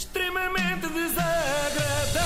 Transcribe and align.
extremamente 0.00 0.86
desagradável. 0.88 2.22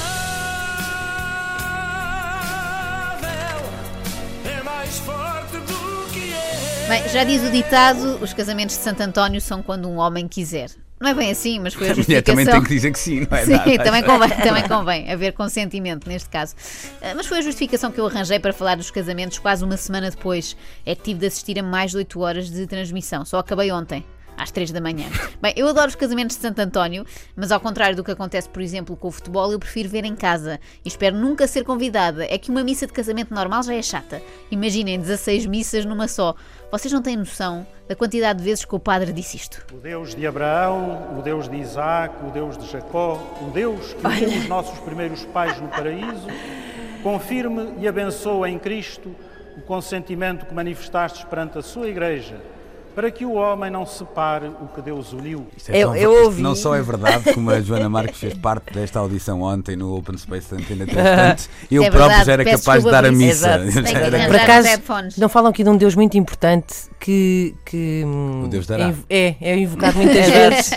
É 4.44 4.62
mais 4.62 4.98
forte 5.00 5.56
do 5.58 6.12
que 6.12 6.32
é. 6.32 6.88
Bem, 6.88 7.08
já 7.08 7.24
diz 7.24 7.42
o 7.42 7.50
ditado: 7.50 8.18
os 8.22 8.32
casamentos 8.32 8.76
de 8.76 8.82
Santo 8.82 9.00
António 9.00 9.40
são 9.40 9.60
quando 9.62 9.88
um 9.88 9.96
homem 9.96 10.28
quiser. 10.28 10.70
Não 11.00 11.10
é 11.10 11.14
bem 11.14 11.32
assim, 11.32 11.58
mas 11.58 11.74
foi 11.74 11.88
a 11.88 11.90
A 11.92 11.96
mulher 11.96 12.06
justificação. 12.06 12.34
também 12.36 12.46
tem 12.54 12.62
que 12.62 12.68
dizer 12.74 12.92
que 12.92 12.98
sim, 12.98 13.26
não 13.28 13.36
é? 13.36 13.44
Sim, 13.44 13.52
Nada. 13.56 13.82
também 13.84 14.02
convém, 14.04 14.28
também 14.30 14.68
convém 14.68 15.12
haver 15.12 15.32
consentimento 15.32 16.08
neste 16.08 16.28
caso. 16.30 16.54
Ah, 17.02 17.12
Mas 17.16 17.26
foi 17.26 17.38
a 17.38 17.42
justificação 17.42 17.90
que 17.90 17.98
eu 17.98 18.06
arranjei 18.06 18.38
para 18.38 18.52
falar 18.52 18.76
dos 18.76 18.90
casamentos 18.92 19.38
quase 19.40 19.64
uma 19.64 19.76
semana 19.76 20.08
depois. 20.10 20.56
É 20.86 20.94
que 20.94 21.02
tive 21.02 21.18
de 21.20 21.26
assistir 21.26 21.58
a 21.58 21.62
mais 21.62 21.90
de 21.90 21.96
8 21.98 22.20
horas 22.20 22.48
de 22.48 22.66
transmissão. 22.68 23.24
Só 23.24 23.38
acabei 23.38 23.72
ontem. 23.72 24.04
Às 24.36 24.50
3 24.50 24.72
da 24.72 24.80
manhã. 24.80 25.06
Bem, 25.40 25.54
eu 25.56 25.68
adoro 25.68 25.88
os 25.88 25.94
casamentos 25.94 26.36
de 26.36 26.42
Santo 26.42 26.58
António, 26.58 27.04
mas 27.36 27.52
ao 27.52 27.60
contrário 27.60 27.96
do 27.96 28.04
que 28.04 28.10
acontece, 28.10 28.48
por 28.48 28.62
exemplo, 28.62 28.96
com 28.96 29.08
o 29.08 29.10
futebol, 29.10 29.50
eu 29.52 29.58
prefiro 29.58 29.88
ver 29.88 30.04
em 30.04 30.14
casa 30.16 30.60
e 30.84 30.88
espero 30.88 31.16
nunca 31.16 31.46
ser 31.46 31.64
convidada. 31.64 32.24
É 32.24 32.36
que 32.38 32.50
uma 32.50 32.64
missa 32.64 32.86
de 32.86 32.92
casamento 32.92 33.32
normal 33.34 33.62
já 33.62 33.74
é 33.74 33.82
chata. 33.82 34.20
Imaginem 34.50 34.98
16 34.98 35.46
missas 35.46 35.84
numa 35.84 36.08
só. 36.08 36.34
Vocês 36.70 36.92
não 36.92 37.02
têm 37.02 37.16
noção 37.16 37.66
da 37.88 37.94
quantidade 37.94 38.38
de 38.38 38.44
vezes 38.44 38.64
que 38.64 38.74
o 38.74 38.80
padre 38.80 39.12
disse 39.12 39.36
isto. 39.36 39.64
O 39.72 39.76
Deus 39.76 40.14
de 40.14 40.26
Abraão, 40.26 41.18
o 41.18 41.22
Deus 41.22 41.48
de 41.48 41.56
Isaac, 41.56 42.14
o 42.26 42.30
Deus 42.30 42.56
de 42.56 42.66
Jacó, 42.70 43.20
o 43.40 43.50
Deus 43.50 43.92
que 43.92 44.06
uniu 44.06 44.38
os 44.40 44.48
nossos 44.48 44.78
primeiros 44.80 45.24
pais 45.26 45.60
no 45.60 45.68
paraíso, 45.68 46.26
confirme 47.02 47.74
e 47.78 47.86
abençoe 47.86 48.50
em 48.50 48.58
Cristo 48.58 49.14
o 49.56 49.62
consentimento 49.62 50.46
que 50.46 50.54
manifestastes 50.54 51.24
perante 51.24 51.58
a 51.58 51.62
sua 51.62 51.88
Igreja, 51.88 52.40
para 52.94 53.10
que 53.10 53.24
o 53.24 53.32
homem 53.34 53.70
não 53.70 53.84
separe 53.84 54.46
o 54.48 54.66
que 54.74 54.80
Deus 54.80 55.12
uniu. 55.12 55.46
Isto 55.56 55.70
é 55.72 55.78
Eu- 55.78 55.94
eu 55.96 56.24
ouvi. 56.24 56.40
Não 56.42 56.54
só 56.54 56.74
é 56.74 56.82
verdade, 56.82 57.32
como 57.34 57.50
a 57.50 57.60
Joana 57.60 57.88
Marques 57.88 58.18
fez 58.18 58.34
parte 58.34 58.72
desta 58.72 58.98
audição 58.98 59.42
ontem 59.42 59.74
no 59.76 59.96
Open 59.96 60.16
Space 60.16 60.50
da 60.50 60.56
Antena 60.60 60.86
3, 60.86 60.96
portanto, 60.96 61.48
eu 61.70 61.82
É 61.82 61.90
próprio 61.90 62.08
verdade, 62.08 62.26
já 62.26 62.32
era 62.32 62.44
capaz 62.44 62.84
de 62.84 62.90
dar 62.90 63.04
a 63.04 63.10
missa. 63.12 63.48
Era 63.48 64.26
Por 64.26 64.36
acaso, 64.36 64.60
os 64.60 64.66
headphones. 64.66 65.16
não 65.16 65.28
falam 65.28 65.50
aqui 65.50 65.64
de 65.64 65.70
um 65.70 65.76
Deus 65.76 65.94
muito 65.94 66.16
importante 66.16 66.74
que. 67.00 67.54
que 67.66 68.02
O 68.44 68.48
Deus 68.48 68.66
dará. 68.66 68.92
é 69.10 69.26
É, 69.28 69.36
é 69.40 69.58
invocado 69.58 69.96
muitas 69.98 70.26
vezes. 70.30 70.70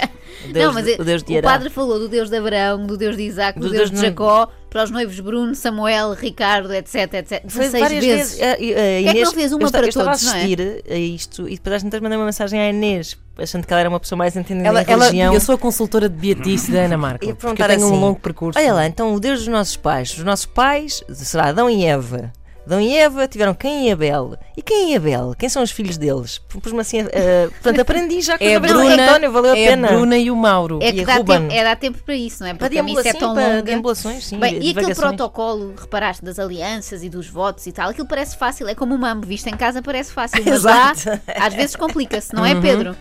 O 0.50 0.53
Deus, 0.53 0.66
não, 0.66 0.73
mas 0.73 1.00
o 1.00 1.03
Deus 1.03 1.23
de 1.23 1.38
o 1.39 1.41
padre 1.41 1.69
falou 1.69 1.97
do 2.00 2.08
Deus 2.08 2.30
de 2.30 2.38
Abraão, 2.38 2.86
do 2.86 2.95
Deus 2.95 3.17
de 3.17 3.23
Isaac, 3.23 3.59
do, 3.59 3.66
Do 3.67 3.72
Deus, 3.73 3.89
Deus 3.89 3.91
de 3.91 3.95
de- 3.97 4.02
Jacó, 4.11 4.47
para 4.78 4.83
os 4.83 4.92
noivos 4.92 5.20
Bruno, 5.20 5.56
Samuel, 5.56 6.14
Ricardo, 6.14 6.72
etc, 6.72 7.11
etc. 7.16 7.42
Foi 7.47 7.64
16 7.64 7.72
várias 7.72 8.06
vezes. 8.06 8.38
vezes. 8.38 8.42
A, 8.44 8.52
a 8.52 8.56
que 8.58 9.09
Inês, 9.09 9.23
não 9.23 9.34
fez 9.34 9.52
uma 9.52 9.64
eu, 9.64 9.72
para 9.72 9.86
eu 9.86 9.89
estava 9.89 10.11
todos, 10.11 10.23
não 10.23 10.34
a 10.34 10.36
é? 10.36 10.38
assistir 10.44 10.84
a 10.88 10.95
isto 10.95 11.50
e 11.50 11.56
depois 11.56 11.75
às 11.78 11.81
tantas 11.84 12.00
mandei 12.00 12.16
uma 12.16 12.25
mensagem 12.25 12.59
à 12.59 12.69
Inês, 12.69 13.17
achando 13.39 13.66
que 13.66 13.73
ela 13.73 13.80
era 13.80 13.89
uma 13.89 14.00
pessoa 14.00 14.17
mais 14.17 14.38
entendida 14.38 14.67
Ela, 14.67 14.84
em 14.84 14.86
ela, 14.88 15.06
religião. 15.06 15.34
eu 15.34 15.42
sou 15.42 15.56
a 15.56 15.58
consultora 15.58 16.08
de 16.08 16.16
Beatice 16.16 16.72
da 16.72 16.81
Ana 16.81 16.95
Marco. 16.95 17.25
Ia 17.25 17.34
porque 17.34 17.59
eu 17.59 17.67
tenho 17.67 17.86
assim, 17.86 17.92
um 17.92 18.00
longo 18.00 18.19
percurso. 18.19 18.59
Olha 18.59 18.72
lá, 18.72 18.86
então 18.86 19.16
o 19.16 19.19
Deus 19.19 19.39
dos 19.39 19.47
nossos 19.47 19.75
pais. 19.75 20.16
Os 20.16 20.23
nossos 20.23 20.45
pais, 20.45 21.03
será 21.12 21.47
Adão 21.47 21.67
e 21.67 21.84
Eva. 21.84 22.31
Adão 22.67 22.81
e 22.81 22.97
Eva 22.97 23.27
tiveram 23.27 23.53
quem 23.53 23.87
e 23.87 23.91
Abel. 23.93 24.37
E 24.57 24.61
quem 24.61 24.91
e 24.91 24.95
Abel? 24.97 25.33
Quem 25.39 25.47
são 25.47 25.63
os 25.63 25.71
filhos 25.71 25.97
deles? 25.97 26.37
Pus-me 26.37 26.81
assim, 26.81 26.99
eh, 27.13 27.47
portanto, 27.49 27.79
aprendi 27.79 28.19
já 28.19 28.37
com 28.37 28.43
É 28.43 28.55
a 28.55 28.59
Bruna, 28.59 29.03
António, 29.05 29.31
valeu 29.31 29.53
a 29.53 29.57
é 29.57 29.67
pena. 29.69 29.87
a 29.87 29.91
Bruna 29.93 30.17
e 30.17 30.29
o 30.29 30.35
Mauro. 30.35 30.79
É 30.81 30.91
que 30.91 31.05
dá 31.05 31.15
Ruben. 31.15 31.39
tempo, 31.43 31.53
é 31.53 31.63
dar 31.63 31.75
tempo 31.77 31.97
para 32.03 32.15
isso, 32.15 32.43
não 32.43 32.49
é? 32.49 32.53
Para 32.53 32.67
Porque 32.67 32.79
a 32.79 32.83
missa 32.83 33.07
é 33.07 33.13
tão 33.13 33.33
para 33.33 33.47
longa. 33.47 33.95
sim, 33.95 34.38
Bem, 34.38 34.59
e 34.61 34.71
aquele 34.71 34.93
protocolo, 34.93 35.73
reparaste, 35.79 36.25
das 36.25 36.38
alianças 36.39 37.03
e 37.03 37.09
dos 37.09 37.27
votos 37.29 37.65
e 37.67 37.71
tal, 37.71 37.89
aquilo 37.89 38.05
parece 38.07 38.35
fácil, 38.38 38.67
é 38.67 38.75
como 38.75 38.93
o 38.95 38.97
mambo, 38.99 39.25
visto 39.25 39.47
em 39.47 39.55
casa 39.55 39.81
parece 39.81 40.11
fácil, 40.11 40.43
mas 40.45 40.63
lá 40.63 40.91
às 41.39 41.53
vezes 41.53 41.75
complica-se, 41.75 42.33
não 42.35 42.45
é, 42.45 42.53
Uhum. 42.53 42.61
Pedro? 42.61 42.95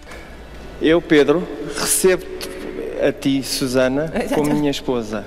Eu, 0.81 1.03
Pedro, 1.03 1.47
recebo-te 1.77 2.49
a 3.05 3.11
ti, 3.13 3.43
Susana, 3.43 4.13
como 4.35 4.53
minha 4.55 4.71
esposa. 4.71 5.27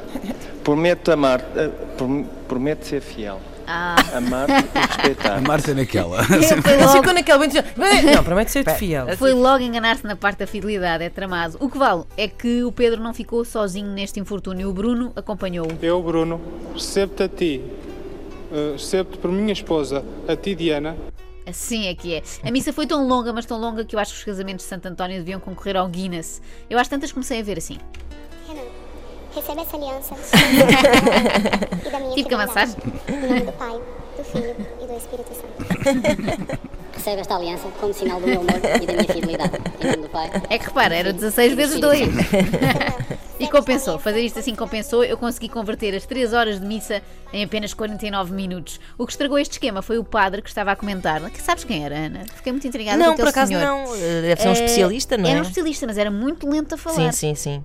Prometo 0.63 1.11
amar, 1.11 1.41
eh, 1.55 1.67
prom- 1.97 2.23
prometo 2.47 2.85
ser 2.85 3.01
fiel, 3.01 3.41
Ah, 3.71 3.95
amar 4.17 4.49
e 4.49 4.53
A 4.53 4.85
respeitar. 4.87 5.41
Márcia 5.41 5.75
naquela. 5.75 6.23
foi 6.23 6.37
Ele 6.73 6.83
logo, 6.83 6.97
ficou 6.97 7.13
momento. 7.13 7.63
Bem, 7.77 8.15
Não, 8.15 8.23
promete 8.23 8.49
ser 8.49 8.65
fiel. 8.75 9.15
foi 9.15 9.31
logo 9.31 9.63
enganar-se 9.63 10.03
na 10.07 10.15
parte 10.15 10.39
da 10.39 10.47
fidelidade, 10.47 11.03
é 11.03 11.09
tramado. 11.09 11.55
O 11.59 11.69
que 11.69 11.77
vale 11.77 12.03
é 12.17 12.27
que 12.27 12.63
o 12.63 12.71
Pedro 12.71 12.99
não 12.99 13.13
ficou 13.13 13.45
sozinho 13.45 13.91
neste 13.91 14.19
infortúnio, 14.19 14.67
o 14.69 14.73
Bruno 14.73 15.11
acompanhou-o. 15.15 15.71
Eu, 15.83 16.01
Bruno, 16.01 16.41
recebo-te 16.73 17.21
a 17.23 17.29
ti, 17.29 17.61
eh, 18.51 18.71
recebo-te 18.73 19.19
por 19.19 19.31
minha 19.31 19.53
esposa, 19.53 20.03
a 20.27 20.35
ti, 20.35 20.55
Diana, 20.55 20.97
Assim 21.47 21.87
é 21.87 21.95
que 21.95 22.13
é. 22.13 22.21
A 22.43 22.51
missa 22.51 22.71
foi 22.71 22.85
tão 22.85 23.07
longa, 23.07 23.33
mas 23.33 23.43
tão 23.43 23.59
longa 23.59 23.83
que 23.83 23.95
eu 23.95 23.99
acho 23.99 24.13
que 24.13 24.19
os 24.19 24.23
casamentos 24.23 24.65
de 24.65 24.69
Santo 24.69 24.87
António 24.87 25.17
deviam 25.17 25.39
concorrer 25.39 25.75
ao 25.77 25.87
Guinness. 25.87 26.41
Eu 26.69 26.77
às 26.77 26.87
tantas 26.87 27.11
comecei 27.11 27.39
a 27.39 27.43
ver 27.43 27.57
assim. 27.57 27.79
Recebe 29.39 29.61
essa 29.61 29.77
aliança 29.77 30.15
e 31.85 31.89
da 31.89 31.99
minha 31.99 32.15
Tive 32.15 32.27
que 32.27 32.35
amassar. 32.35 32.67
fidelidade. 32.67 33.03
Em 33.07 33.27
nome 33.27 33.41
do 33.41 33.51
Pai, 33.53 33.79
do 34.17 34.23
Filho 34.23 34.55
e 34.81 34.85
do 34.85 34.97
Espírito 34.97 35.33
Santo. 35.33 36.59
Recebe 36.93 37.21
esta 37.21 37.35
aliança 37.35 37.67
como 37.79 37.93
sinal 37.93 38.19
do 38.19 38.27
meu 38.27 38.41
amor 38.41 38.51
e 38.81 38.85
da 38.85 38.93
minha 38.93 39.03
fidelidade. 39.05 39.51
Em 39.79 39.85
nome 39.91 40.03
do 40.03 40.09
Pai. 40.09 40.29
É 40.49 40.57
que 40.59 40.65
repara, 40.65 40.93
era 40.95 41.13
16 41.13 41.53
vezes 41.53 41.79
2. 41.79 41.99
Samuel, 41.99 43.19
E 43.39 43.47
compensou, 43.47 43.97
fazer 43.97 44.19
isto 44.19 44.39
assim 44.39 44.53
compensou. 44.53 45.01
Eu 45.05 45.15
consegui 45.17 45.47
converter 45.47 45.95
as 45.95 46.05
3 46.05 46.33
horas 46.33 46.59
de 46.59 46.65
missa 46.65 47.01
em 47.31 47.41
apenas 47.45 47.73
49 47.73 48.33
minutos. 48.33 48.77
O 48.97 49.05
que 49.05 49.13
estragou 49.13 49.39
este 49.39 49.53
esquema 49.53 49.81
foi 49.81 49.97
o 49.97 50.03
padre 50.03 50.41
que 50.41 50.49
estava 50.49 50.73
a 50.73 50.75
comentar. 50.75 51.21
Que 51.31 51.41
sabes 51.41 51.63
quem 51.63 51.85
era, 51.85 51.95
Ana? 51.95 52.25
Fiquei 52.35 52.51
muito 52.51 52.67
intrigada 52.67 52.97
Não, 52.97 53.11
com 53.15 53.23
por 53.23 53.29
aquele 53.29 53.29
acaso 53.29 53.47
senhor. 53.47 53.61
não. 53.65 53.97
Deve 54.21 54.41
ser 54.41 54.47
um 54.49 54.51
Eh, 54.51 54.53
especialista, 54.55 55.17
não 55.17 55.25
é? 55.25 55.31
Era 55.31 55.39
um 55.39 55.43
especialista, 55.43 55.87
mas 55.87 55.97
era 55.97 56.11
muito 56.11 56.49
lento 56.49 56.75
a 56.75 56.77
falar. 56.77 57.13
Sim, 57.13 57.33
sim, 57.33 57.35
sim. 57.35 57.63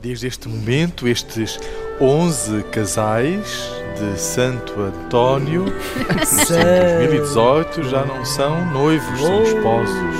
Desde 0.00 0.26
este 0.26 0.48
momento, 0.48 1.06
estes 1.06 1.58
11 2.00 2.62
casais 2.72 3.70
de 3.98 4.18
Santo 4.18 4.80
António 4.80 5.66
em 6.00 7.06
2018 7.08 7.82
já 7.84 8.04
não 8.06 8.24
são 8.24 8.64
noivos, 8.72 9.20
são 9.20 9.42
esposos, 9.42 10.16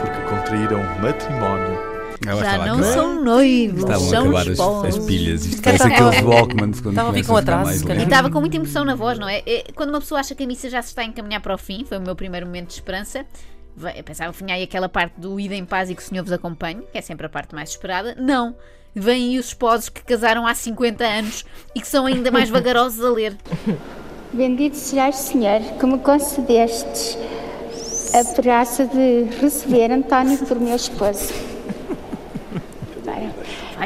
porque 0.00 0.20
contraíram 0.34 0.78
matrimónio. 1.00 1.92
Ela 2.24 2.40
Já 2.40 2.52
a 2.54 2.58
não 2.58 2.74
acabar. 2.76 2.92
são 2.92 3.24
noivos, 3.24 3.80
Estavam 3.80 4.06
a 4.06 4.10
são 4.10 4.22
acabar 4.22 4.40
as, 4.40 4.46
esposos. 4.46 4.96
as 4.98 5.04
pilhas. 5.06 5.44
Isto 5.44 5.62
parece 5.62 5.82
aqueles 5.82 6.22
Walkmans 6.22 6.80
quando 6.80 6.92
estava 6.94 7.08
a 7.08 7.12
vir 7.12 7.26
com 7.26 7.36
a 7.36 7.40
atraso, 7.40 7.88
E 7.92 8.02
estava 8.02 8.30
com 8.30 8.40
muita 8.40 8.56
emoção 8.56 8.84
na 8.84 8.94
voz, 8.94 9.18
não 9.18 9.28
é? 9.28 9.42
É, 9.44 9.64
Quando 9.74 9.90
uma 9.90 10.00
pessoa 10.00 10.20
acha 10.20 10.32
que 10.34 10.44
a 10.44 10.46
missa 10.46 10.70
já 10.70 10.80
se 10.80 10.88
está 10.90 11.02
a 11.02 11.04
encaminhar 11.04 11.40
para 11.40 11.52
o 11.52 11.58
fim, 11.58 11.84
foi 11.84 11.98
o 11.98 12.00
meu 12.00 12.14
primeiro 12.14 12.46
momento 12.46 12.68
de 12.68 12.74
esperança. 12.74 13.26
Vai- 13.76 13.98
Eu 13.98 14.04
pensava 14.04 14.32
que 14.32 14.42
vinha 14.42 14.54
aí 14.56 14.62
aquela 14.62 14.88
parte 14.88 15.14
do 15.20 15.38
ida 15.40 15.54
em 15.54 15.64
paz 15.64 15.90
e 15.90 15.94
que 15.94 16.02
o 16.02 16.04
Senhor 16.04 16.22
vos 16.22 16.32
acompanhe, 16.32 16.82
que 16.92 16.98
é 16.98 17.00
sempre 17.00 17.26
a 17.26 17.28
parte 17.28 17.54
mais 17.54 17.70
esperada. 17.70 18.14
Não! 18.18 18.54
Vêm 18.94 19.30
aí 19.30 19.38
os 19.38 19.46
esposos 19.46 19.88
que 19.88 20.02
casaram 20.04 20.46
há 20.46 20.54
50 20.54 21.02
anos 21.04 21.44
e 21.74 21.80
que 21.80 21.86
são 21.88 22.04
ainda 22.06 22.30
mais 22.30 22.48
vagarosos 22.50 23.02
a 23.04 23.10
ler. 23.10 23.36
Bendito 24.32 24.76
sejas, 24.76 25.16
Senhor, 25.16 25.60
que 25.78 25.86
me 25.86 25.98
concedestes 25.98 27.16
a 28.14 28.22
graça 28.40 28.86
de 28.86 29.24
receber 29.40 29.90
António 29.90 30.38
por 30.46 30.58
meu 30.60 30.76
esposo. 30.76 31.32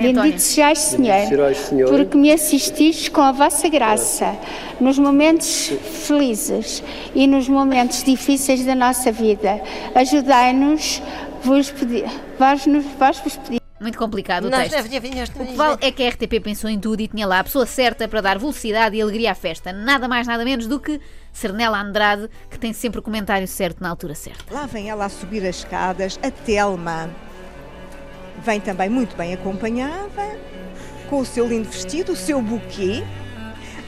Bendito 0.01 0.41
sejais, 0.41 0.79
Senhor, 0.79 1.91
porque 1.91 2.17
me 2.17 2.33
assististes 2.33 3.09
com 3.09 3.21
a 3.21 3.33
vossa 3.33 3.69
graça 3.69 4.37
nos 4.81 4.99
momentos 4.99 5.73
felizes 6.07 6.83
e 7.15 7.27
nos 7.27 7.49
momentos 7.49 8.03
difíceis 8.03 8.65
da 8.65 8.75
nossa 8.75 9.11
vida. 9.11 9.61
Ajudai-nos, 9.95 11.03
vos 11.43 11.71
pedir, 11.71 12.05
vós, 12.39 12.67
nos, 12.67 12.85
vós 12.99 13.19
vos 13.21 13.37
pedir. 13.37 13.61
Muito 13.79 13.99
complicado 13.99 14.47
o 14.47 14.51
texto. 14.51 14.87
O 14.87 15.47
que 15.47 15.55
vale 15.55 15.77
é 15.83 15.93
que 15.93 16.03
a 16.03 16.09
RTP 16.09 16.41
pensou 16.43 16.71
em 16.71 16.79
tudo 16.79 17.01
e 17.01 17.09
tinha 17.09 17.27
lá 17.27 17.41
a 17.41 17.45
pessoa 17.45 17.67
certa 17.67 18.09
para 18.09 18.23
dar 18.23 18.39
velocidade 18.39 18.97
e 18.97 19.03
alegria 19.03 19.33
à 19.33 19.35
festa. 19.35 19.71
Nada 19.71 20.09
mais, 20.09 20.27
nada 20.27 20.45
menos 20.47 20.67
do 20.67 20.81
que 20.81 20.99
Cernela 21.31 21.79
Andrade, 21.79 22.31
que 22.51 22.59
tem 22.59 22.73
sempre 22.73 23.01
o 23.01 23.03
comentário 23.03 23.47
certo 23.47 23.83
na 23.83 23.91
altura 23.91 24.15
certa. 24.15 24.53
Lá 24.53 24.65
vem 24.65 24.89
ela 24.89 25.05
a 25.05 25.09
subir 25.11 25.47
as 25.47 25.57
escadas, 25.57 26.19
a 26.23 26.31
Telma. 26.31 27.11
Vem 28.43 28.61
também 28.61 28.89
muito 28.89 29.17
bem 29.17 29.35
acompanhada, 29.35 30.39
com 31.09 31.21
o 31.21 31.27
seu 31.27 31.47
lindo 31.47 31.69
vestido, 31.69 32.13
o 32.13 32.17
seu 32.17 32.41
buquê, 32.41 33.03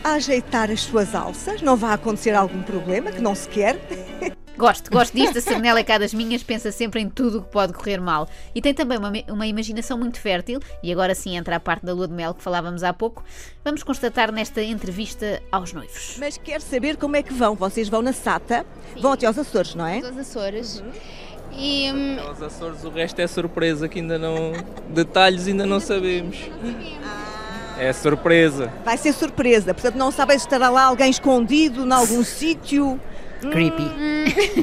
a 0.02 0.12
ajeitar 0.12 0.70
as 0.70 0.80
suas 0.80 1.14
alças. 1.14 1.62
Não 1.62 1.76
vai 1.76 1.94
acontecer 1.94 2.34
algum 2.34 2.62
problema 2.62 3.12
que 3.12 3.20
não 3.20 3.34
se 3.34 3.48
quer. 3.48 3.78
Gosto, 4.58 4.90
gosto 4.90 5.14
disto. 5.14 5.38
A 5.38 5.40
Cernela 5.40 5.78
é 5.78 5.84
cá 5.84 5.98
das 5.98 6.12
minhas, 6.12 6.42
pensa 6.42 6.72
sempre 6.72 7.00
em 7.00 7.08
tudo 7.08 7.38
o 7.38 7.42
que 7.42 7.48
pode 7.48 7.72
correr 7.72 8.00
mal. 8.00 8.28
E 8.52 8.60
tem 8.60 8.74
também 8.74 8.98
uma, 8.98 9.12
uma 9.28 9.46
imaginação 9.46 9.96
muito 9.96 10.18
fértil, 10.20 10.58
e 10.82 10.92
agora 10.92 11.14
sim 11.14 11.36
entra 11.36 11.54
a 11.54 11.60
parte 11.60 11.86
da 11.86 11.92
lua 11.92 12.08
de 12.08 12.14
mel 12.14 12.34
que 12.34 12.42
falávamos 12.42 12.82
há 12.82 12.92
pouco. 12.92 13.22
Vamos 13.64 13.84
constatar 13.84 14.32
nesta 14.32 14.60
entrevista 14.60 15.40
aos 15.52 15.72
noivos. 15.72 16.16
Mas 16.18 16.36
quer 16.38 16.60
saber 16.60 16.96
como 16.96 17.14
é 17.14 17.22
que 17.22 17.32
vão. 17.32 17.54
Vocês 17.54 17.88
vão 17.88 18.02
na 18.02 18.12
SATA, 18.12 18.66
vão 19.00 19.12
até 19.12 19.26
aos 19.26 19.38
Açores, 19.38 19.76
não 19.76 19.86
é? 19.86 19.98
Os 20.00 20.18
Açores. 20.18 20.82
E 21.52 21.90
hum, 21.92 22.18
Aos 22.26 22.42
Açores 22.42 22.84
o 22.84 22.90
resto 22.90 23.20
é 23.20 23.26
surpresa, 23.26 23.88
que 23.88 23.98
ainda 24.00 24.18
não. 24.18 24.52
Detalhes 24.90 25.46
ainda 25.46 25.66
não 25.66 25.80
sabemos. 25.80 26.36
É 27.78 27.92
surpresa. 27.92 28.72
Vai 28.84 28.96
ser 28.96 29.12
surpresa, 29.12 29.72
portanto 29.72 29.96
não 29.96 30.10
sabem 30.10 30.38
se 30.38 30.44
estará 30.46 30.68
lá 30.68 30.84
alguém 30.84 31.10
escondido 31.10 31.84
em 31.84 31.92
algum 31.92 32.22
sítio. 32.24 33.00
Creepy. 33.40 33.84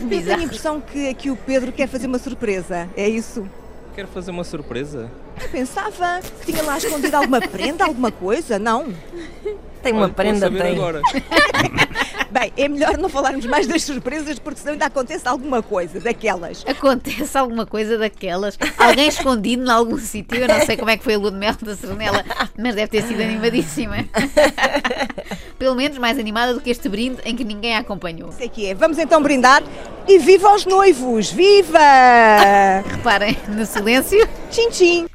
Tenho 0.10 0.34
a 0.36 0.44
impressão 0.44 0.82
que 0.82 1.08
aqui 1.08 1.30
o 1.32 1.36
Pedro 1.38 1.72
quer 1.72 1.88
fazer 1.88 2.08
uma 2.08 2.20
surpresa, 2.20 2.90
é 2.98 3.08
isso? 3.08 3.48
Quero 3.96 4.10
fazer 4.10 4.32
uma 4.32 4.44
surpresa. 4.44 5.10
Eu 5.42 5.48
pensava 5.48 6.20
que 6.42 6.52
tinha 6.52 6.62
lá 6.62 6.78
escondido 6.78 7.16
alguma 7.16 7.40
prenda, 7.40 7.86
alguma 7.86 8.12
coisa, 8.12 8.60
não? 8.60 8.94
Tem 9.82 9.94
uma 9.94 10.04
Olha, 10.04 10.14
prenda, 10.14 10.40
saber 10.40 10.62
tem. 10.64 10.74
agora. 10.74 11.02
Bem, 12.32 12.52
é 12.58 12.68
melhor 12.68 12.98
não 12.98 13.10
falarmos 13.10 13.46
mais 13.46 13.68
das 13.68 13.84
surpresas, 13.84 14.40
porque 14.40 14.60
senão 14.60 14.74
ainda 14.74 14.86
acontece 14.86 15.28
alguma 15.28 15.62
coisa 15.62 16.00
daquelas. 16.00 16.64
Acontece 16.68 17.38
alguma 17.38 17.66
coisa 17.66 17.98
daquelas, 17.98 18.58
alguém 18.78 19.08
escondido 19.08 19.64
em 19.64 19.70
algum 19.70 19.98
sítio. 19.98 20.38
Eu 20.38 20.48
não 20.48 20.66
sei 20.66 20.76
como 20.78 20.90
é 20.90 20.98
que 20.98 21.04
foi 21.04 21.16
a 21.16 21.18
lua 21.18 21.32
de 21.32 21.38
mel 21.38 21.56
da 21.62 21.76
Serenela, 21.76 22.24
mas 22.58 22.76
deve 22.76 22.88
ter 22.88 23.04
sido 23.04 23.22
animadíssima. 23.22 24.06
Pelo 25.58 25.76
menos 25.76 25.98
mais 25.98 26.20
animada 26.20 26.54
do 26.54 26.62
que 26.62 26.70
este 26.70 26.90
brinde 26.90 27.22
em 27.24 27.36
que 27.36 27.44
ninguém 27.44 27.76
a 27.76 27.80
acompanhou. 27.80 28.32
Sei 28.32 28.50
que 28.50 28.66
é. 28.68 28.74
Vamos 28.74 28.98
então 28.98 29.22
brindar 29.22 29.64
e 30.08 30.20
viva 30.20 30.50
aos 30.50 30.66
noivos! 30.66 31.32
Viva! 31.32 31.80
Reparem 32.86 33.38
no 33.48 33.66
silêncio. 33.66 34.20
Tchim, 34.52 34.70
tchim. 34.70 35.08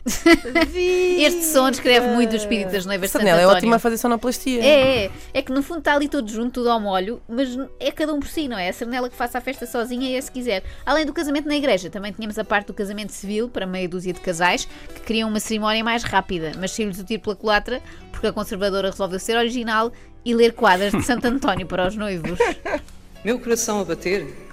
Este 1.19 1.45
som 1.45 1.71
descreve 1.71 2.09
muito 2.09 2.33
o 2.33 2.37
espírito 2.37 2.73
das 2.73 2.85
noivas 2.85 3.09
de 3.09 3.13
Santo 3.13 3.23
Sanela 3.23 3.41
é 3.41 3.47
ótima 3.47 3.77
a 3.77 3.79
fazer 3.79 3.99
sonoplastia. 3.99 4.63
É, 4.63 5.05
é, 5.05 5.11
é 5.35 5.43
que 5.43 5.53
no 5.53 5.63
fundo 5.63 5.79
está 5.79 5.95
ali 5.95 6.09
todo 6.09 6.29
junto, 6.29 6.55
tudo 6.55 6.71
ao 6.71 6.81
molho, 6.81 7.23
mas 7.29 7.57
é 7.79 7.93
cada 7.93 8.13
um 8.13 8.19
por 8.19 8.29
si, 8.29 8.49
não 8.49 8.59
é? 8.59 8.69
A 8.69 8.73
Cernela 8.73 9.09
que 9.09 9.17
faça 9.17 9.39
a 9.39 9.41
festa 9.41 9.65
sozinha 9.65 10.11
e 10.11 10.17
é 10.17 10.21
se 10.21 10.31
quiser. 10.31 10.65
Além 10.85 11.07
do 11.07 11.13
casamento 11.13 11.47
na 11.47 11.55
igreja, 11.55 11.89
também 11.89 12.13
tínhamos 12.13 12.39
a 12.39 12.45
parte 12.45 12.67
do 12.67 12.75
casamento 12.75 13.13
civil 13.13 13.49
para 13.49 13.67
meia 13.67 13.89
dúzia 13.89 14.13
de 14.13 14.21
casais 14.21 14.69
que 14.95 15.01
queriam 15.03 15.29
uma 15.29 15.41
cerimónia 15.41 15.85
mais 15.85 16.03
rápida, 16.03 16.53
mas 16.59 16.73
saiu-lhes 16.73 16.99
o 16.99 17.05
tiro 17.05 17.23
pela 17.23 17.37
culatra 17.37 17.81
porque 18.11 18.27
a 18.27 18.33
conservadora 18.33 18.91
resolveu 18.91 19.21
ser 19.21 19.37
original 19.37 19.93
e 20.25 20.35
ler 20.35 20.53
quadras 20.53 20.93
de 20.93 21.03
Santo 21.03 21.27
António 21.27 21.67
para 21.67 21.87
os 21.87 21.97
noivos. 21.97 22.39
Meu 23.25 23.39
coração 23.39 23.81
a 23.81 23.85
bater 23.85 24.50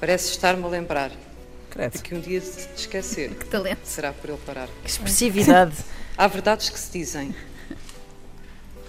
parece 0.00 0.30
estar-me 0.30 0.64
a 0.64 0.68
lembrar 0.68 1.10
Credo. 1.70 1.92
de 1.92 2.02
que 2.02 2.14
um 2.14 2.20
dia 2.20 2.40
de 2.40 2.46
te 2.50 2.68
esquecer 2.76 3.30
Que 3.36 3.44
talento. 3.46 3.80
será 3.84 4.12
por 4.12 4.30
ele 4.30 4.38
parar. 4.44 4.68
Que 4.82 4.88
expressividade. 4.90 5.74
Há 6.16 6.26
verdades 6.26 6.70
que 6.70 6.78
se 6.78 6.90
dizem. 6.92 7.34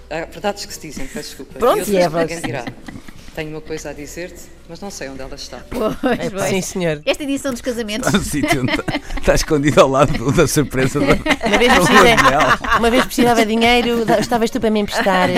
Há 0.09 0.25
verdades 0.25 0.65
que 0.65 0.74
se 0.74 0.80
dizem, 0.80 1.06
peço 1.07 1.30
desculpa. 1.30 1.59
Pronto, 1.59 1.89
e 1.89 1.95
outras 1.98 2.15
é 2.15 2.27
que 2.27 2.36
ninguém 2.36 2.42
verdade. 2.42 2.71
dirá. 2.71 2.96
Tenho 3.37 3.51
uma 3.51 3.61
coisa 3.61 3.91
a 3.91 3.93
dizer-te, 3.93 4.41
mas 4.67 4.81
não 4.81 4.89
sei 4.89 5.09
onde 5.09 5.21
ela 5.21 5.35
está. 5.35 5.59
Pois, 5.69 6.19
É, 6.19 6.27
pois. 6.31 6.43
Sim, 6.45 6.59
senhor. 6.59 7.01
Esta 7.05 7.21
edição 7.21 7.51
dos 7.51 7.61
casamentos. 7.61 8.07
Está 8.11 8.19
sítio 8.19 8.65
está, 8.65 8.83
está 9.19 9.35
escondido 9.35 9.79
ao 9.79 9.87
lado 9.87 10.11
do- 10.17 10.31
da 10.31 10.47
surpresa 10.47 10.99
da, 10.99 11.05
Uma 11.47 11.57
vez, 11.59 11.71
mel. 11.71 12.39
uma 12.79 12.89
vez 12.89 13.05
precisava 13.05 13.45
de 13.45 13.49
dinheiro, 13.55 14.03
estavas 14.19 14.49
tu 14.49 14.59
para 14.59 14.71
me 14.71 14.79
emprestar. 14.79 15.29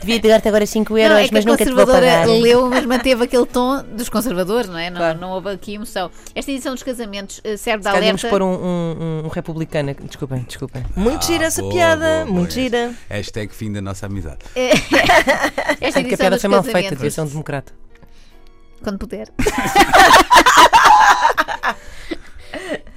Devia 0.00 0.18
te 0.20 0.26
dar-te 0.26 0.48
agora 0.48 0.66
5 0.66 0.98
euros, 0.98 1.16
Não, 1.18 1.24
é 1.24 1.28
mas 1.30 1.44
nunca 1.44 1.64
te 1.64 1.70
vou 1.70 1.86
conservadora 1.86 2.06
pagar. 2.22 2.26
leu, 2.26 2.68
mas 2.68 2.84
manteve 2.84 3.22
aquele 3.22 3.46
tom 3.46 3.80
dos 3.96 4.08
conservadores, 4.08 4.68
não 4.68 4.78
é? 4.78 4.90
Não, 4.90 4.96
Claro. 4.96 5.20
não 5.20 5.30
houve 5.30 5.50
aqui 5.50 5.74
emoção. 5.74 6.10
Esta 6.34 6.50
edição 6.50 6.74
dos 6.74 6.82
casamentos 6.82 7.40
eh, 7.44 7.56
serve 7.56 7.82
de 7.82 7.88
alerta. 7.88 8.00
devíamos 8.00 8.22
pôr 8.24 8.42
um, 8.42 8.54
um, 8.54 9.22
um 9.26 9.28
republicano. 9.28 9.94
Desculpem, 10.02 10.44
desculpem. 10.48 10.84
Muito 10.96 11.24
gira 11.26 11.44
essa 11.44 11.62
boa, 11.62 11.72
piada, 11.72 12.04
boa, 12.04 12.24
boa. 12.24 12.34
muito 12.40 12.52
gira. 12.52 12.92
Hashtag 13.08 13.54
fim 13.54 13.70
da 13.72 13.80
nossa 13.80 14.06
amizade. 14.06 14.38
Esta 15.80 16.00
edição 16.00 16.16
piada 16.18 16.30
dos 16.36 16.40
foi 16.40 16.50
mal 16.50 16.62
feita, 16.64 16.96
democrata. 17.36 17.72
Quando 18.82 18.98
puder. 18.98 19.28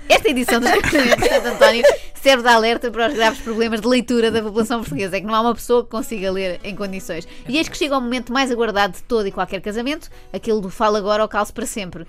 Esta 0.07 0.29
edição 0.29 0.59
dos 0.59 0.71
casamentos 0.71 1.23
de 1.23 1.29
Santo 1.29 1.47
António 1.47 1.83
serve 2.15 2.43
de 2.43 2.49
alerta 2.49 2.89
para 2.91 3.07
os 3.09 3.13
graves 3.13 3.39
problemas 3.41 3.79
de 3.79 3.87
leitura 3.87 4.31
da 4.31 4.41
população 4.41 4.79
portuguesa. 4.79 5.17
É 5.17 5.21
que 5.21 5.25
não 5.27 5.35
há 5.35 5.41
uma 5.41 5.53
pessoa 5.53 5.83
que 5.83 5.89
consiga 5.89 6.31
ler 6.31 6.59
em 6.63 6.75
condições. 6.75 7.27
E 7.47 7.57
eis 7.57 7.69
que 7.69 7.77
chega 7.77 7.95
o 7.97 8.01
momento 8.01 8.33
mais 8.33 8.51
aguardado 8.51 8.93
de 8.93 9.03
todo 9.03 9.27
e 9.27 9.31
qualquer 9.31 9.61
casamento, 9.61 10.09
aquele 10.33 10.59
do 10.61 10.69
fala 10.69 10.97
agora 10.97 11.21
ou 11.21 11.29
calce 11.29 11.53
para 11.53 11.65
sempre. 11.65 12.07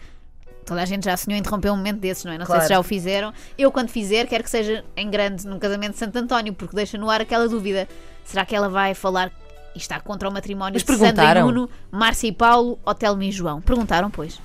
Toda 0.65 0.83
a 0.83 0.87
gente 0.87 1.05
já 1.05 1.17
sonhou 1.17 1.39
interromper 1.39 1.71
um 1.71 1.77
momento 1.77 1.99
desses, 1.99 2.25
não 2.25 2.33
é? 2.33 2.39
Não 2.39 2.47
sei 2.47 2.55
Claro. 2.55 2.63
se 2.63 2.69
já 2.71 2.81
o 2.81 2.83
fizeram. 2.83 3.33
Eu, 3.59 3.71
quando 3.73 3.89
fizer, 3.91 4.27
quero 4.27 4.45
que 4.45 4.51
seja 4.51 4.85
em 4.97 5.11
grande 5.11 5.47
num 5.47 5.59
casamento 5.59 5.93
de 5.93 5.99
Santo 5.99 6.17
António, 6.17 6.55
porque 6.55 6.75
deixa 6.77 6.97
no 6.97 7.11
ar 7.11 7.21
aquela 7.21 7.49
dúvida. 7.49 7.87
Será 8.25 8.45
que 8.47 8.55
ela 8.55 8.69
vai 8.69 8.95
falar 8.95 9.31
e 9.75 9.79
está 9.79 10.01
contra 10.01 10.29
o 10.29 10.33
matrimónio 10.33 10.75
Mas 10.75 10.83
de 10.83 10.87
Sandra 10.93 11.09
e 11.09 11.13
perguntaram? 11.15 11.47
Nuno, 11.47 11.71
Márcia 11.91 12.29
e 12.29 12.33
Paulo 12.33 12.79
ou 12.85 12.95
Telmo 12.95 13.23
e 13.23 13.31
João? 13.33 13.61
Perguntaram, 13.61 14.11
pois. 14.11 14.39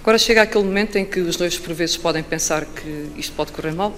Agora 0.00 0.18
chega 0.18 0.42
aquele 0.42 0.64
momento 0.64 0.96
em 0.96 1.04
que 1.04 1.20
os 1.20 1.36
dois, 1.36 1.56
por 1.58 1.72
vezes, 1.74 1.96
podem 1.96 2.22
pensar 2.22 2.64
que 2.64 3.12
isto 3.16 3.32
pode 3.34 3.52
correr 3.52 3.72
mal. 3.72 3.92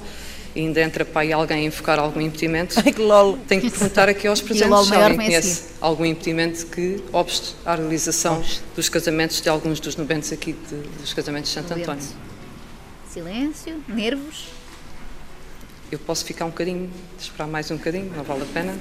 E 0.55 0.61
ainda 0.61 0.81
entra 0.83 1.05
para 1.05 1.23
aí 1.23 1.33
alguém 1.33 1.57
a 1.57 1.63
invocar 1.63 1.99
algum 1.99 2.21
impedimento. 2.21 2.77
Ai 2.85 2.93
que 2.93 3.01
lol. 3.03 3.37
Tenho 3.49 3.61
que 3.63 3.71
perguntar 3.71 4.09
aqui 4.09 4.29
aos 4.29 4.41
presentes 4.41 4.69
se 4.87 4.95
alguém 4.95 5.03
a 5.03 5.15
conhece 5.17 5.63
algum 5.81 6.05
impedimento 6.05 6.67
que 6.67 7.03
obste 7.13 7.57
à 7.67 7.75
realização 7.75 8.41
dos 8.77 8.89
casamentos 8.89 9.41
de 9.41 9.49
alguns 9.49 9.81
dos 9.81 9.97
nubentes 9.97 10.33
aqui 10.33 10.53
de- 10.53 10.77
dos 11.01 11.13
casamentos 11.13 11.51
de 11.51 11.55
Santo 11.61 11.75
António. 11.75 12.05
Silêncio, 13.11 13.83
nervos. 13.89 14.47
Eu 15.95 15.99
posso 16.01 16.25
ficar 16.25 16.45
um 16.45 16.49
bocadinho, 16.49 16.91
esperar 17.17 17.47
mais 17.47 17.71
um 17.71 17.77
bocadinho, 17.77 18.13
não 18.17 18.25
vale 18.25 18.43
a 18.43 18.47
pena. 18.47 18.75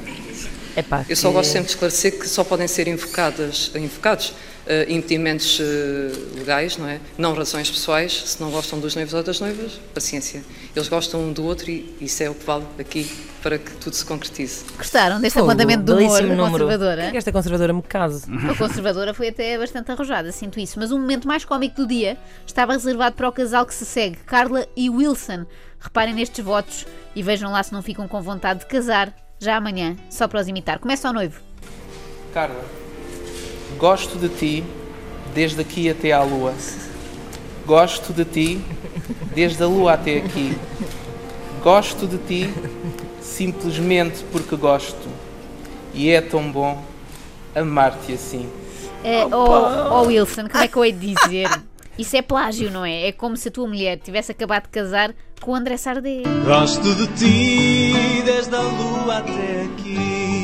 Epá, 0.75 1.06
Eu 1.07 1.15
só 1.15 1.30
gosto 1.30 1.51
sempre 1.51 1.68
de 1.68 1.74
esclarecer 1.74 2.18
que 2.18 2.27
só 2.27 2.44
podem 2.44 2.68
ser 2.68 2.88
invocadas, 2.88 3.69
invocados 3.75 4.33
eh, 4.65 4.86
impedimentos 4.89 5.60
eh, 5.60 6.38
legais, 6.38 6.77
não 6.77 6.88
é? 6.88 7.00
Não 7.18 7.33
razões 7.33 7.69
pessoais. 7.69 8.13
Se 8.13 8.42
não 8.42 8.50
gostam 8.50 8.80
dos 8.80 8.95
noivos 8.95 9.13
ou 9.13 9.24
das 9.24 9.39
noivas, 9.39 9.80
paciência. 9.94 10.44
Eles 10.75 10.88
gostam 10.88 11.21
um 11.21 11.33
do 11.33 11.44
outro 11.44 11.69
e 11.69 11.95
isso 12.00 12.24
é 12.24 12.30
o 12.30 12.33
que 12.36 12.45
vale 12.45 12.65
aqui 12.80 13.10
para 13.42 13.57
que 13.57 13.71
tudo 13.74 13.94
se 13.94 14.06
concretize. 14.06 14.63
Gostaram 14.77 15.19
deste 15.19 15.38
Fogo, 15.38 15.51
apontamento 15.51 15.83
do 15.83 15.98
humor 15.98 16.21
número. 16.24 16.51
conservadora? 16.51 17.12
que 17.12 17.18
esta 17.18 17.31
conservadora 17.31 17.74
me 17.74 17.81
case. 17.81 18.25
A 18.50 18.56
conservadora 18.56 19.13
foi 19.13 19.27
até 19.27 19.57
bastante 19.57 19.92
arrojada, 19.92 20.31
sinto 20.31 20.60
isso. 20.60 20.80
Mas 20.80 20.92
o 20.92 20.98
momento 20.98 21.27
mais 21.27 21.44
cómico 21.44 21.75
do 21.75 21.88
dia 21.88 22.18
estava 22.48 22.71
reservado 22.71 23.15
para 23.18 23.27
o 23.27 23.31
casal 23.33 23.65
que 23.65 23.74
se 23.74 23.86
segue, 23.86 24.18
Carla 24.25 24.65
e 24.77 24.89
Wilson. 24.89 25.45
Reparem 25.77 26.13
nestes 26.13 26.44
votos 26.44 26.86
e 27.13 27.21
vejam 27.21 27.51
lá 27.51 27.62
se 27.62 27.74
não 27.74 27.81
ficam 27.81 28.07
com 28.07 28.21
vontade 28.21 28.62
de 28.62 28.65
casar 28.68 29.13
já 29.38 29.57
amanhã, 29.57 29.98
só 30.10 30.25
para 30.25 30.39
os 30.39 30.48
imitar. 30.48 30.80
Começa 30.80 31.10
ao 31.10 31.13
noivo. 31.13 31.42
Carla, 32.33 32.63
gosto 33.77 34.18
de 34.18 34.30
ti 34.30 34.63
desde 35.33 35.62
aqui 35.62 35.89
até 35.89 36.12
à 36.12 36.24
lua. 36.24 36.54
Gosto 37.65 38.13
de 38.13 38.25
ti 38.25 38.62
desde 39.33 39.63
a 39.63 39.68
lua 39.68 39.94
até 39.94 40.18
aqui. 40.18 40.57
Gosto 41.63 42.07
de 42.07 42.18
ti 42.18 42.54
simplesmente 43.21 44.24
porque 44.31 44.56
gosto. 44.56 45.10
E 45.94 46.10
é 46.10 46.21
tão 46.21 46.51
bom 46.51 46.83
amar-te 47.56 48.13
assim. 48.13 48.50
É, 49.04 49.25
oh, 49.25 50.00
oh, 50.00 50.01
Wilson, 50.07 50.48
como 50.50 50.63
é 50.63 50.68
que 50.68 50.77
eu 50.77 50.86
hei 50.86 50.92
de 50.92 51.13
dizer? 51.13 51.50
Isso 51.98 52.15
é 52.15 52.21
plágio, 52.21 52.71
não 52.71 52.86
é? 52.86 53.07
É 53.07 53.12
como 53.12 53.38
se 53.38 53.50
a 53.50 53.51
tua 53.51 53.68
mulher 53.68 53.98
tivesse 53.98 54.31
acabado 54.31 54.63
de 54.63 54.69
casar 54.69 55.13
com 55.42 55.51
o 55.51 55.56
André 55.56 55.77
Sardé. 55.77 56.24
Gosto 56.45 56.95
de 56.95 57.07
ti 57.07 58.24
desde 58.24 58.56
a 58.56 58.62
lua 58.62 59.18
até 59.18 59.63
aqui. 59.63 60.43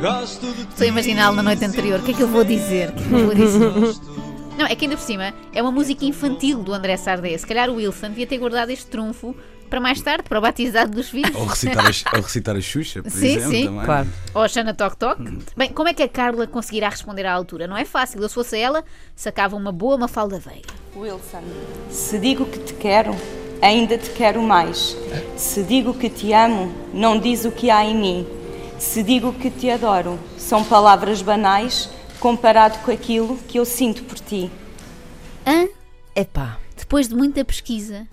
Gosto 0.00 0.46
de 0.46 0.64
ti. 0.64 0.68
Estou 0.70 0.84
a 0.84 0.88
imaginá-lo 0.88 1.36
na 1.36 1.42
noite 1.42 1.64
anterior. 1.64 2.00
O 2.00 2.02
que 2.02 2.12
é 2.12 2.14
que 2.14 2.22
eu 2.22 2.28
vou 2.28 2.44
dizer? 2.44 2.90
O 2.90 2.92
que 2.92 3.02
é 3.02 3.06
que 3.06 3.14
eu 3.14 3.26
vou 3.26 3.34
dizer? 3.34 4.00
Não, 4.58 4.66
é 4.66 4.74
que 4.74 4.84
ainda 4.84 4.96
por 4.96 5.02
cima 5.02 5.32
é 5.54 5.62
uma 5.62 5.72
música 5.72 6.04
infantil 6.04 6.62
do 6.62 6.72
André 6.74 6.96
Sardé. 6.96 7.36
Se 7.38 7.46
calhar 7.46 7.70
o 7.70 7.76
Wilson 7.76 8.08
devia 8.08 8.26
ter 8.26 8.36
guardado 8.38 8.70
este 8.70 8.86
trunfo 8.86 9.34
para 9.70 9.80
mais 9.80 10.00
tarde, 10.02 10.24
para 10.28 10.38
o 10.38 10.42
batizado 10.42 10.90
dos 10.90 11.08
filhos. 11.08 11.34
Ou 11.34 11.46
recitar 11.46 11.84
a, 11.86 12.16
ou 12.16 12.22
recitar 12.22 12.56
a 12.56 12.60
Xuxa, 12.60 13.02
por 13.02 13.10
Sim, 13.10 13.26
exemplo. 13.36 13.50
sim. 13.52 13.64
também. 13.66 13.84
Claro. 13.84 14.08
Ou 14.34 14.42
a 14.42 14.48
Xana 14.48 14.74
Toc 14.74 14.96
Toc. 14.96 15.18
Bem, 15.56 15.70
como 15.72 15.88
é 15.88 15.94
que 15.94 16.02
a 16.02 16.08
Carla 16.08 16.46
conseguirá 16.46 16.88
responder 16.88 17.24
à 17.24 17.32
altura? 17.32 17.66
Não 17.68 17.76
é 17.76 17.84
fácil. 17.84 18.20
Eu, 18.20 18.28
se 18.28 18.34
fosse 18.34 18.58
ela, 18.58 18.84
sacava 19.14 19.56
uma 19.56 19.70
boa 19.72 19.96
Mafalda 19.96 20.38
Veiga. 20.38 20.68
Wilson, 20.96 21.42
se 21.88 22.18
digo 22.18 22.44
que 22.46 22.58
te 22.58 22.74
quero, 22.74 23.16
ainda 23.62 23.96
te 23.96 24.10
quero 24.10 24.42
mais. 24.42 24.96
Se 25.36 25.62
digo 25.62 25.94
que 25.94 26.10
te 26.10 26.32
amo, 26.32 26.70
não 26.92 27.18
diz 27.18 27.44
o 27.44 27.52
que 27.52 27.70
há 27.70 27.84
em 27.84 27.96
mim. 27.96 28.26
Se 28.80 29.02
digo 29.02 29.34
que 29.34 29.50
te 29.50 29.70
adoro, 29.70 30.18
são 30.38 30.64
palavras 30.64 31.20
banais 31.20 31.90
comparado 32.18 32.78
com 32.78 32.90
aquilo 32.90 33.36
que 33.46 33.58
eu 33.58 33.64
sinto 33.66 34.02
por 34.04 34.18
ti. 34.18 34.50
Hã? 35.46 35.68
Epá. 36.16 36.58
Depois 36.76 37.06
de 37.06 37.14
muita 37.14 37.44
pesquisa, 37.44 38.08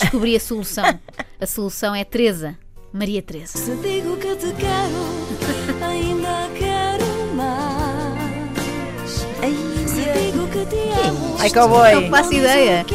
descobri 0.00 0.34
a 0.34 0.40
solução. 0.40 0.84
A 1.38 1.46
solução 1.46 1.94
é 1.94 2.02
Teresa. 2.02 2.58
Maria 2.90 3.20
Teresa. 3.20 3.58
Se 3.58 3.76
digo 3.76 4.16
que 4.16 4.34
te 4.36 4.54
quero, 4.54 5.84
ainda 5.84 6.48
quero 6.58 7.34
mais. 7.34 8.16
Se 9.86 10.00
digo 10.00 10.48
que 10.48 10.64
te 10.64 11.06
amo, 11.06 11.36
Ai, 11.38 11.50
cowboy. 11.50 11.94
Não 11.94 12.08
faço 12.08 12.32
ideia. 12.32 12.86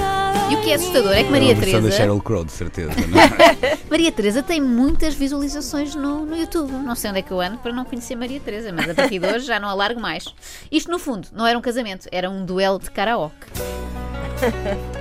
E 0.51 0.55
o 0.55 0.61
que 0.61 0.69
é 0.69 0.73
assustador 0.73 1.13
é 1.13 1.23
que 1.23 1.31
Maria 1.31 1.55
versão 1.55 1.75
da 1.75 1.87
Teresa. 1.87 1.97
Sheryl 1.97 2.21
Crow, 2.21 2.43
de 2.43 2.51
certeza. 2.51 2.91
É? 2.91 3.77
Maria 3.89 4.11
Teresa 4.11 4.43
tem 4.43 4.59
muitas 4.59 5.13
visualizações 5.13 5.95
no, 5.95 6.25
no 6.25 6.35
YouTube. 6.35 6.73
Não 6.73 6.93
sei 6.93 7.09
onde 7.09 7.19
é 7.19 7.21
que 7.21 7.31
eu 7.31 7.39
ando 7.39 7.57
para 7.59 7.71
não 7.71 7.85
conhecer 7.85 8.17
Maria 8.17 8.37
Teresa, 8.37 8.69
mas 8.73 8.89
a 8.89 8.93
partir 8.93 9.17
de 9.17 9.25
hoje 9.25 9.45
já 9.45 9.61
não 9.61 9.69
alargo 9.69 10.01
mais. 10.01 10.25
Isto, 10.69 10.91
no 10.91 10.99
fundo, 10.99 11.29
não 11.31 11.47
era 11.47 11.57
um 11.57 11.61
casamento, 11.61 12.05
era 12.11 12.29
um 12.29 12.43
duelo 12.43 12.79
de 12.79 12.91
karaoke. 12.91 13.47